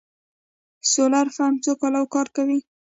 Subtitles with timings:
[0.79, 2.59] د سولر پمپ څو کاله کار کوي؟